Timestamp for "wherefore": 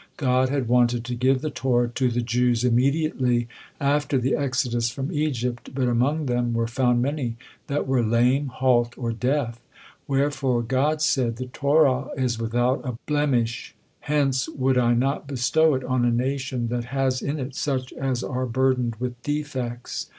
10.07-10.63